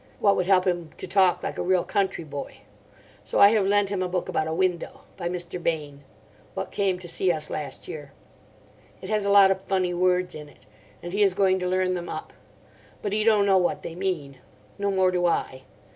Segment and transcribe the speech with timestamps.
[0.19, 2.61] What would help him to talk like a real country boy.
[3.23, 5.01] So I have lent him a book about a window.
[5.15, 5.61] By Mr.
[5.61, 6.03] Bane.
[6.55, 8.11] What came to see us last year.
[8.99, 10.65] It has a lot of funny words in it.
[11.03, 12.33] And he is going to learn them up.
[13.03, 14.39] But he don't know what they mean.
[14.79, 15.65] No more do I.